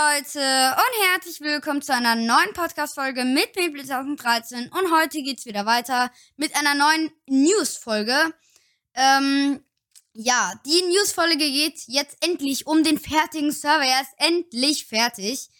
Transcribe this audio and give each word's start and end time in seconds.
Leute 0.00 0.38
und 0.38 1.12
herzlich 1.12 1.40
willkommen 1.42 1.82
zu 1.82 1.92
einer 1.92 2.14
neuen 2.14 2.54
Podcast-Folge 2.54 3.24
mit 3.24 3.54
mir 3.54 3.84
2013 3.84 4.70
und 4.70 4.92
heute 4.98 5.22
geht's 5.22 5.44
wieder 5.44 5.66
weiter 5.66 6.10
mit 6.36 6.56
einer 6.56 6.74
neuen 6.74 7.10
News-Folge. 7.26 8.32
Ähm, 8.94 9.62
ja, 10.14 10.54
die 10.64 10.82
News-Folge 10.88 11.36
geht 11.36 11.82
jetzt 11.86 12.16
endlich 12.24 12.66
um 12.66 12.82
den 12.82 12.98
fertigen 12.98 13.52
Server. 13.52 13.84
Er 13.84 14.00
ist 14.00 14.14
endlich 14.16 14.86
fertig. 14.86 15.50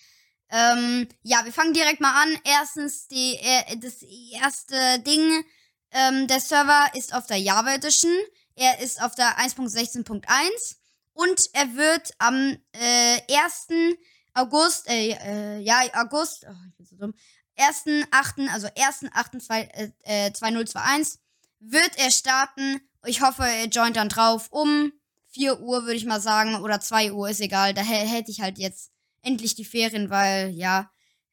Ähm, 0.48 1.06
ja, 1.22 1.44
wir 1.44 1.52
fangen 1.52 1.74
direkt 1.74 2.00
mal 2.00 2.22
an. 2.22 2.38
Erstens, 2.44 3.08
die, 3.08 3.34
äh, 3.34 3.76
das 3.76 4.00
erste 4.32 5.00
Ding, 5.00 5.44
ähm, 5.90 6.28
der 6.28 6.40
Server 6.40 6.90
ist 6.94 7.12
auf 7.12 7.26
der 7.26 7.38
Java 7.38 7.74
Edition. 7.74 8.16
Er 8.54 8.80
ist 8.80 9.02
auf 9.02 9.14
der 9.14 9.38
1.16.1 9.38 10.76
und 11.12 11.40
er 11.52 11.74
wird 11.74 12.12
am 12.18 12.56
äh, 12.72 13.20
1. 13.28 13.96
August, 14.34 14.88
äh, 14.88 15.12
äh, 15.12 15.58
ja, 15.60 15.82
August, 15.94 16.46
oh, 16.48 16.52
ich 16.68 16.76
bin 16.76 16.86
so 16.86 16.96
dumm, 16.96 17.14
1.8., 17.56 18.48
also 18.48 18.68
1.8.2021 18.68 21.14
äh, 21.14 21.18
wird 21.60 21.98
er 21.98 22.10
starten. 22.10 22.80
Ich 23.04 23.22
hoffe, 23.22 23.42
er 23.42 23.66
joint 23.66 23.96
dann 23.96 24.08
drauf 24.08 24.48
um 24.50 24.92
4 25.28 25.60
Uhr, 25.60 25.82
würde 25.82 25.96
ich 25.96 26.06
mal 26.06 26.20
sagen, 26.20 26.56
oder 26.56 26.80
2 26.80 27.12
Uhr, 27.12 27.28
ist 27.28 27.40
egal. 27.40 27.74
Da 27.74 27.82
hätte 27.82 28.30
ich 28.30 28.40
halt 28.40 28.58
jetzt 28.58 28.90
endlich 29.22 29.54
die 29.54 29.64
Ferien, 29.64 30.10
weil, 30.10 30.50
ja, 30.50 30.90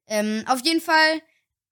ähm, 0.07 0.43
auf 0.47 0.63
jeden 0.63 0.81
Fall 0.81 1.21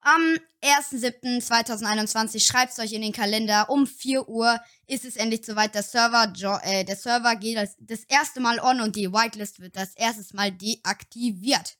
am 0.05 0.37
1.7.2021 0.61 2.45
schreibt 2.45 2.73
es 2.73 2.79
euch 2.79 2.93
in 2.93 3.01
den 3.01 3.11
Kalender. 3.11 3.69
Um 3.69 3.87
4 3.87 4.29
Uhr 4.29 4.59
ist 4.87 5.03
es 5.03 5.15
endlich 5.15 5.45
soweit. 5.45 5.73
Der 5.73 5.83
Server, 5.83 6.31
äh, 6.63 6.83
der 6.85 6.95
Server 6.95 7.35
geht 7.35 7.57
das, 7.57 7.75
das 7.79 8.03
erste 8.03 8.39
Mal 8.39 8.59
on 8.59 8.81
und 8.81 8.95
die 8.95 9.11
Whitelist 9.11 9.59
wird 9.59 9.75
das 9.75 9.95
erste 9.95 10.35
Mal 10.35 10.51
deaktiviert. 10.51 11.77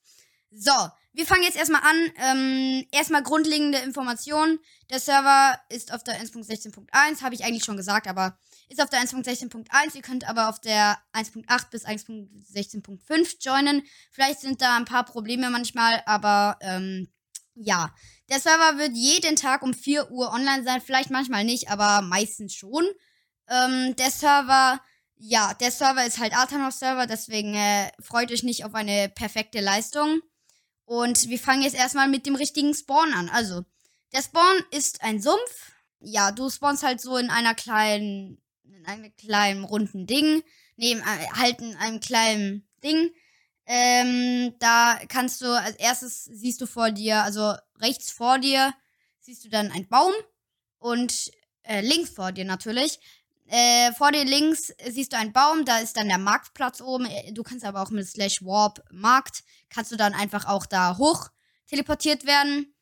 So, 0.52 0.72
wir 1.14 1.26
fangen 1.26 1.44
jetzt 1.44 1.58
erstmal 1.58 1.82
an. 1.82 2.12
Ähm, 2.18 2.86
erstmal 2.92 3.22
grundlegende 3.22 3.78
Informationen. 3.80 4.60
Der 4.90 5.00
Server 5.00 5.60
ist 5.70 5.94
auf 5.94 6.04
der 6.04 6.20
1.16.1, 6.20 7.22
habe 7.22 7.36
ich 7.36 7.44
eigentlich 7.44 7.64
schon 7.64 7.78
gesagt, 7.78 8.08
aber 8.08 8.40
ist 8.70 8.82
auf 8.82 8.90
der 8.90 9.02
1.16.1. 9.02 9.96
Ihr 9.96 10.02
könnt 10.02 10.28
aber 10.28 10.50
auf 10.50 10.60
der 10.60 10.98
1.8 11.14 11.70
bis 11.70 11.86
1.16.5 11.86 13.36
joinen. 13.40 13.84
Vielleicht 14.12 14.40
sind 14.40 14.62
da 14.62 14.78
ein 14.78 14.86
paar 14.86 15.06
Probleme 15.06 15.50
manchmal, 15.52 16.02
aber 16.06 16.58
ähm, 16.62 17.08
ja, 17.56 17.94
der 18.30 18.40
Server 18.40 18.78
wird 18.78 18.96
jeden 18.96 19.36
Tag 19.36 19.62
um 19.62 19.74
4 19.74 20.12
Uhr 20.12 20.32
online 20.32 20.64
sein. 20.64 20.82
Vielleicht 20.82 21.10
manchmal 21.10 21.44
nicht, 21.44 21.70
aber 21.70 22.02
meistens 22.02 22.54
schon. 22.54 22.86
Ähm, 23.50 23.96
der 23.96 24.12
Server, 24.12 24.82
ja, 25.16 25.54
der 25.56 25.72
Server 25.72 26.06
ist 26.06 26.20
halt 26.20 26.36
Artanos-Server, 26.36 27.08
deswegen 27.08 27.54
äh, 27.54 27.92
freut 28.00 28.32
euch 28.32 28.44
nicht 28.44 28.66
auf 28.66 28.74
eine 28.74 29.10
perfekte 29.10 29.62
Leistung. 29.62 30.22
Und 30.86 31.30
wir 31.30 31.40
fangen 31.40 31.64
jetzt 31.64 31.76
erstmal 31.76 32.08
mit 32.08 32.26
dem 32.26 32.36
richtigen 32.36 32.74
Spawn 32.74 33.14
an. 33.14 33.30
Also, 33.30 33.64
der 34.14 34.22
Spawn 34.22 34.58
ist 34.72 35.02
ein 35.04 35.22
Sumpf. 35.22 35.72
Ja, 36.00 36.32
du 36.32 36.50
spawnst 36.50 36.84
halt 36.84 37.02
so 37.02 37.18
in 37.18 37.30
einer 37.30 37.56
kleinen, 37.56 38.42
in 38.64 38.86
einem 38.86 39.16
kleinen 39.16 39.64
runden 39.64 40.06
Ding. 40.06 40.44
Neben 40.76 41.00
äh, 41.00 41.28
halt 41.34 41.60
in 41.62 41.76
einem 41.78 42.00
kleinen 42.00 42.68
Ding. 42.84 43.12
Ähm, 43.68 44.54
da 44.60 45.00
kannst 45.08 45.42
du 45.42 45.48
als 45.48 45.76
erstes 45.78 46.26
siehst 46.26 46.62
du 46.62 46.68
vor 46.68 46.92
dir, 46.92 47.24
also 47.24 47.56
rechts 47.80 48.12
vor 48.12 48.38
dir 48.38 48.74
siehst 49.20 49.44
du 49.44 49.50
dann 49.50 49.72
einen 49.72 49.88
Baum 49.88 50.14
und 50.78 51.32
äh, 51.64 51.82
links 51.82 52.12
vor 52.12 52.32
dir 52.32 52.46
natürlich. 52.46 53.00
Äh, 53.48 53.92
vor 53.94 54.12
dir 54.12 54.26
links 54.26 54.74
siehst 54.88 55.14
du 55.14 55.18
einen 55.18 55.34
Baum, 55.34 55.66
da 55.66 55.80
ist 55.80 55.98
dann 55.98 56.08
der 56.08 56.18
Marktplatz 56.18 56.82
oben. 56.82 57.06
Äh, 57.06 57.32
du 57.32 57.44
kannst 57.44 57.66
aber 57.66 57.82
auch 57.82 57.92
mit 57.92 58.08
Slash 58.08 58.44
Warp 58.44 58.84
Markt, 58.92 59.44
kannst 59.70 59.92
du 59.92 59.96
dann 59.96 60.14
einfach 60.14 60.46
auch 60.46 60.66
da 60.66 60.98
hoch 60.98 61.30
teleportiert 61.68 62.26
werden. 62.26 62.74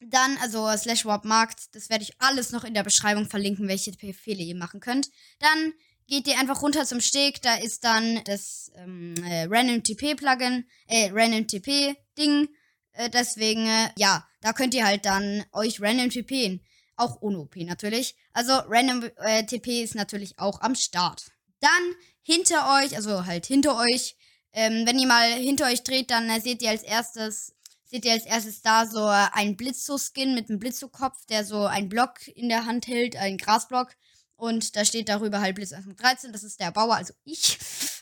Dann, 0.00 0.38
also 0.38 0.68
Slash 0.76 1.04
Warp 1.04 1.24
Markt, 1.24 1.74
das 1.74 1.90
werde 1.90 2.04
ich 2.04 2.20
alles 2.20 2.52
noch 2.52 2.64
in 2.64 2.74
der 2.74 2.84
Beschreibung 2.84 3.28
verlinken, 3.28 3.68
welche 3.68 3.92
Befehle 3.92 4.42
ihr 4.42 4.56
machen 4.56 4.80
könnt. 4.80 5.10
Dann 5.38 5.74
geht 6.10 6.26
ihr 6.26 6.38
einfach 6.38 6.60
runter 6.60 6.84
zum 6.84 7.00
Steg, 7.00 7.40
da 7.40 7.54
ist 7.54 7.84
dann 7.84 8.20
das 8.24 8.70
ähm, 8.74 9.14
äh, 9.24 9.46
Random 9.48 9.82
TP 9.82 10.16
Plugin, 10.16 10.66
äh, 10.88 11.08
Random 11.12 11.46
TP 11.46 11.94
Ding. 12.18 12.48
Äh, 12.92 13.08
deswegen, 13.08 13.66
äh, 13.66 13.90
ja, 13.96 14.26
da 14.40 14.52
könnt 14.52 14.74
ihr 14.74 14.84
halt 14.84 15.06
dann 15.06 15.44
euch 15.52 15.80
Random 15.80 16.10
TPen. 16.10 16.60
Auch 16.96 17.22
ohne 17.22 17.38
OP 17.38 17.56
natürlich. 17.56 18.16
Also 18.32 18.52
Random 18.68 19.08
äh, 19.18 19.44
TP 19.46 19.82
ist 19.82 19.94
natürlich 19.94 20.38
auch 20.38 20.60
am 20.60 20.74
Start. 20.74 21.30
Dann 21.60 21.94
hinter 22.22 22.80
euch, 22.80 22.96
also 22.96 23.24
halt 23.24 23.46
hinter 23.46 23.78
euch, 23.78 24.16
ähm, 24.52 24.84
wenn 24.86 24.98
ihr 24.98 25.06
mal 25.06 25.30
hinter 25.32 25.66
euch 25.66 25.84
dreht, 25.84 26.10
dann 26.10 26.28
äh, 26.28 26.40
seht 26.40 26.60
ihr 26.60 26.70
als 26.70 26.82
erstes, 26.82 27.54
seht 27.84 28.04
ihr 28.04 28.12
als 28.12 28.26
erstes 28.26 28.62
da 28.62 28.84
so 28.84 29.06
äh, 29.06 29.28
einen 29.32 29.56
Blitzo-Skin 29.56 30.34
mit 30.34 30.50
einem 30.50 30.58
Blitzo-Kopf, 30.58 31.24
der 31.26 31.44
so 31.44 31.66
einen 31.66 31.88
Block 31.88 32.26
in 32.34 32.48
der 32.48 32.66
Hand 32.66 32.88
hält, 32.88 33.14
einen 33.14 33.38
Grasblock. 33.38 33.94
Und 34.40 34.74
da 34.74 34.86
steht 34.86 35.10
darüber 35.10 35.42
halt 35.42 35.54
Blitz 35.54 35.74
13, 35.74 36.32
das 36.32 36.44
ist 36.44 36.58
der 36.60 36.70
Bauer, 36.70 36.96
also 36.96 37.12
ich. 37.24 37.58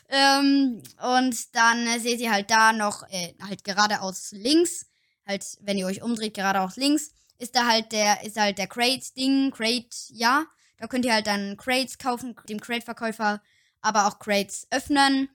Ähm, 0.07 0.81
und 1.17 1.55
dann 1.55 1.85
äh, 1.85 1.99
seht 1.99 2.21
ihr 2.21 2.31
halt 2.31 2.49
da 2.49 2.71
noch, 2.71 3.03
äh, 3.11 3.33
halt 3.41 3.65
geradeaus 3.65 4.31
links, 4.31 4.85
halt, 5.27 5.45
wenn 5.59 5.77
ihr 5.77 5.85
euch 5.85 6.01
umdreht, 6.01 6.33
geradeaus 6.33 6.77
links, 6.77 7.11
ist 7.39 7.55
da 7.55 7.67
halt 7.67 7.91
der, 7.91 8.23
ist 8.23 8.37
halt 8.37 8.57
der 8.57 8.67
Crate-Ding, 8.67 9.51
Crate, 9.51 9.89
ja. 10.13 10.45
Da 10.77 10.87
könnt 10.87 11.03
ihr 11.03 11.13
halt 11.13 11.27
dann 11.27 11.57
Crates 11.57 11.97
kaufen, 11.97 12.35
dem 12.47 12.61
Crate-Verkäufer, 12.61 13.41
aber 13.81 14.07
auch 14.07 14.17
Crates 14.17 14.65
öffnen. 14.71 15.27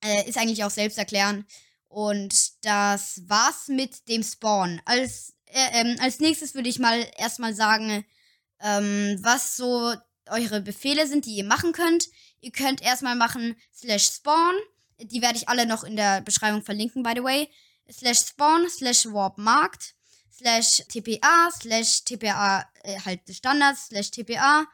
Äh, 0.00 0.28
ist 0.28 0.38
eigentlich 0.38 0.62
auch 0.62 0.70
selbst 0.70 0.96
erklären. 0.96 1.44
Und 1.88 2.64
das 2.64 3.20
war's 3.26 3.66
mit 3.66 4.08
dem 4.08 4.22
Spawn. 4.22 4.80
Als, 4.84 5.34
äh, 5.46 5.80
ähm, 5.80 5.96
als 5.98 6.20
nächstes 6.20 6.54
würde 6.54 6.68
ich 6.68 6.78
mal 6.78 7.04
erstmal 7.16 7.52
sagen, 7.52 8.06
ähm, 8.60 9.18
was 9.20 9.56
so 9.56 9.94
eure 10.28 10.60
Befehle 10.60 11.06
sind, 11.06 11.26
die 11.26 11.36
ihr 11.36 11.44
machen 11.44 11.72
könnt. 11.72 12.08
Ihr 12.40 12.52
könnt 12.52 12.82
erstmal 12.82 13.16
machen 13.16 13.56
slash 13.74 14.10
spawn. 14.10 14.54
Die 14.98 15.22
werde 15.22 15.38
ich 15.38 15.48
alle 15.48 15.66
noch 15.66 15.84
in 15.84 15.96
der 15.96 16.20
Beschreibung 16.22 16.62
verlinken, 16.62 17.02
by 17.02 17.12
the 17.14 17.22
way. 17.22 17.50
Slash 17.90 18.20
spawn, 18.20 18.68
slash 18.68 19.06
warp 19.06 19.38
markt, 19.38 19.94
slash 20.32 20.82
tpa, 20.88 21.50
slash 21.52 22.04
tpa 22.04 22.66
äh, 22.82 22.98
halt 23.04 23.20
Standards, 23.30 23.88
slash 23.88 24.10
tpa. 24.10 24.66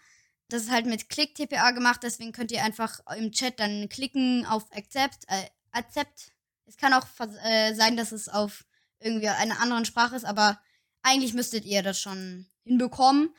Das 0.53 0.65
ist 0.65 0.71
halt 0.71 0.85
mit 0.85 1.09
Klick 1.09 1.35
TPA 1.35 1.71
gemacht, 1.71 2.01
deswegen 2.03 2.33
könnt 2.33 2.53
ihr 2.53 2.63
einfach 2.63 3.01
im 3.17 3.33
Chat 3.33 3.59
dann 3.59 3.89
klicken 3.89 4.45
auf 4.45 4.71
Accept, 4.73 5.25
äh, 5.29 5.47
Accept. 5.71 6.31
Es 6.67 6.77
kann 6.77 6.93
auch 6.93 7.07
äh, 7.43 7.73
sein, 7.73 7.97
dass 7.97 8.13
es 8.13 8.29
auf 8.29 8.67
irgendwie 9.01 9.29
einer 9.29 9.61
anderen 9.61 9.87
Sprache 9.87 10.15
ist, 10.15 10.27
aber 10.27 10.61
eigentlich 11.01 11.33
müsstet 11.33 11.65
ihr 11.65 11.83
das 11.83 11.99
schon 11.99 12.47
hinbekommen. 12.65 13.35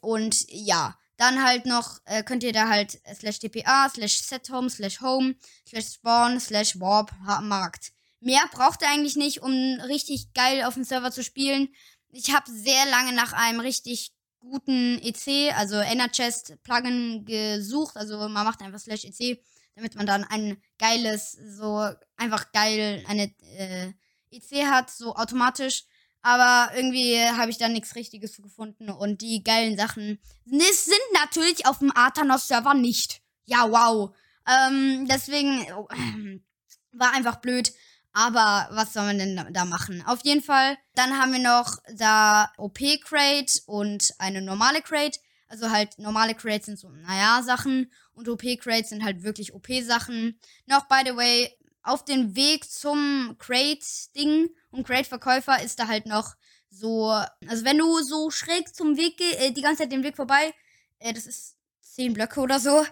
Und 0.00 0.46
ja, 0.48 0.98
dann 1.16 1.42
halt 1.42 1.66
noch, 1.66 1.98
äh, 2.04 2.22
könnt 2.22 2.42
ihr 2.42 2.52
da 2.52 2.68
halt 2.68 3.00
slash 3.14 3.38
dpa, 3.38 3.88
slash 3.88 4.20
sethome, 4.22 4.70
slash 4.70 5.00
home, 5.00 5.34
slash 5.68 5.94
spawn, 5.94 6.40
slash 6.40 6.78
warp 6.78 7.12
markt. 7.42 7.92
Mehr 8.20 8.42
braucht 8.52 8.82
ihr 8.82 8.88
eigentlich 8.88 9.16
nicht, 9.16 9.42
um 9.42 9.52
richtig 9.86 10.32
geil 10.34 10.64
auf 10.64 10.74
dem 10.74 10.84
Server 10.84 11.10
zu 11.10 11.22
spielen. 11.22 11.68
Ich 12.10 12.34
habe 12.34 12.50
sehr 12.50 12.86
lange 12.86 13.12
nach 13.12 13.32
einem 13.32 13.60
richtig 13.60 14.12
guten 14.40 14.98
EC, 15.02 15.54
also 15.56 15.76
Enerchest 15.76 16.56
Plugin 16.62 17.24
gesucht. 17.24 17.96
Also 17.96 18.16
man 18.16 18.44
macht 18.44 18.62
einfach 18.62 18.78
slash 18.78 19.04
EC, 19.04 19.42
damit 19.74 19.94
man 19.94 20.06
dann 20.06 20.24
ein 20.24 20.62
geiles, 20.78 21.32
so 21.32 21.88
einfach 22.16 22.52
geil 22.52 23.04
eine 23.08 23.32
äh, 23.58 23.92
EC 24.30 24.66
hat, 24.66 24.90
so 24.90 25.14
automatisch. 25.14 25.84
Aber 26.26 26.74
irgendwie 26.74 27.20
habe 27.20 27.52
ich 27.52 27.58
da 27.58 27.68
nichts 27.68 27.94
Richtiges 27.94 28.42
gefunden. 28.42 28.90
Und 28.90 29.20
die 29.20 29.44
geilen 29.44 29.76
Sachen 29.76 30.18
das 30.44 30.84
sind 30.84 30.98
natürlich 31.12 31.66
auf 31.66 31.78
dem 31.78 31.96
Arthanos-Server 31.96 32.74
nicht. 32.74 33.20
Ja, 33.44 33.70
wow. 33.70 34.12
Ähm, 34.44 35.06
deswegen 35.08 35.62
äh, 35.62 36.40
war 36.98 37.12
einfach 37.12 37.36
blöd. 37.36 37.72
Aber 38.12 38.66
was 38.72 38.92
soll 38.92 39.04
man 39.04 39.18
denn 39.18 39.52
da 39.52 39.64
machen? 39.64 40.02
Auf 40.04 40.24
jeden 40.24 40.42
Fall. 40.42 40.76
Dann 40.96 41.16
haben 41.16 41.32
wir 41.32 41.38
noch 41.38 41.78
da 41.94 42.50
OP-Crate 42.56 43.62
und 43.66 44.12
eine 44.18 44.42
normale 44.42 44.82
Crate. 44.82 45.20
Also 45.46 45.70
halt 45.70 45.96
normale 45.96 46.34
Crates 46.34 46.66
sind 46.66 46.78
so, 46.80 46.88
naja, 46.88 47.40
Sachen. 47.44 47.92
Und 48.14 48.28
OP-Crates 48.28 48.88
sind 48.88 49.04
halt 49.04 49.22
wirklich 49.22 49.54
OP-Sachen. 49.54 50.40
Noch, 50.66 50.88
by 50.88 51.02
the 51.04 51.14
way, 51.16 51.56
auf 51.86 52.04
dem 52.04 52.34
Weg 52.34 52.64
zum 52.70 53.36
Crate-Ding 53.38 54.50
und 54.70 54.86
Crate-Verkäufer 54.86 55.62
ist 55.62 55.78
da 55.78 55.86
halt 55.86 56.06
noch 56.06 56.34
so, 56.68 57.06
also 57.06 57.64
wenn 57.64 57.78
du 57.78 58.00
so 58.02 58.30
schräg 58.30 58.74
zum 58.74 58.96
Weg 58.96 59.16
gehst, 59.18 59.40
äh, 59.40 59.52
die 59.52 59.62
ganze 59.62 59.82
Zeit 59.82 59.92
den 59.92 60.02
Weg 60.02 60.16
vorbei, 60.16 60.52
äh, 60.98 61.12
das 61.12 61.26
ist 61.26 61.56
zehn 61.80 62.12
Blöcke 62.12 62.40
oder 62.40 62.58
so, 62.58 62.84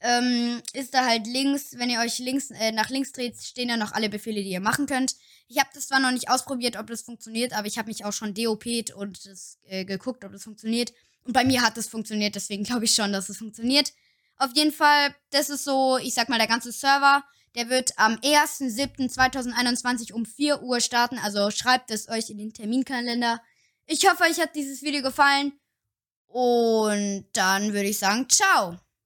ähm, 0.00 0.60
ist 0.74 0.92
da 0.94 1.06
halt 1.06 1.26
links, 1.26 1.78
wenn 1.78 1.88
ihr 1.88 2.00
euch 2.00 2.18
links 2.18 2.50
äh, 2.50 2.72
nach 2.72 2.90
links 2.90 3.12
dreht, 3.12 3.36
stehen 3.40 3.68
da 3.68 3.76
noch 3.76 3.92
alle 3.92 4.10
Befehle, 4.10 4.42
die 4.42 4.50
ihr 4.50 4.60
machen 4.60 4.86
könnt. 4.86 5.16
Ich 5.48 5.58
habe 5.58 5.70
das 5.74 5.88
zwar 5.88 6.00
noch 6.00 6.10
nicht 6.10 6.28
ausprobiert, 6.28 6.76
ob 6.76 6.88
das 6.88 7.02
funktioniert, 7.02 7.54
aber 7.54 7.66
ich 7.66 7.78
habe 7.78 7.88
mich 7.88 8.04
auch 8.04 8.12
schon 8.12 8.34
DOP't 8.34 8.92
und 8.92 9.24
das, 9.24 9.58
äh, 9.64 9.84
geguckt, 9.84 10.24
ob 10.24 10.32
das 10.32 10.44
funktioniert. 10.44 10.92
Und 11.24 11.32
bei 11.32 11.44
mir 11.44 11.62
hat 11.62 11.76
das 11.76 11.88
funktioniert, 11.88 12.34
deswegen 12.34 12.64
glaube 12.64 12.84
ich 12.84 12.94
schon, 12.94 13.12
dass 13.12 13.28
es 13.28 13.38
funktioniert. 13.38 13.92
Auf 14.36 14.50
jeden 14.54 14.72
Fall, 14.72 15.14
das 15.30 15.48
ist 15.48 15.64
so, 15.64 15.98
ich 15.98 16.14
sag 16.14 16.28
mal, 16.28 16.38
der 16.38 16.48
ganze 16.48 16.72
Server. 16.72 17.24
Der 17.54 17.68
wird 17.68 17.98
am 17.98 18.14
1.7.2021 18.16 20.12
um 20.12 20.24
4 20.24 20.62
Uhr 20.62 20.80
starten. 20.80 21.18
Also 21.18 21.50
schreibt 21.50 21.90
es 21.90 22.08
euch 22.08 22.30
in 22.30 22.38
den 22.38 22.54
Terminkalender. 22.54 23.42
Ich 23.86 24.08
hoffe, 24.08 24.24
euch 24.24 24.40
hat 24.40 24.54
dieses 24.54 24.82
Video 24.82 25.02
gefallen. 25.02 25.52
Und 26.28 27.26
dann 27.34 27.74
würde 27.74 27.88
ich 27.88 27.98
sagen, 27.98 28.28
ciao. 28.28 28.78